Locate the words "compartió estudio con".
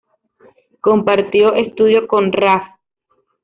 0.81-2.31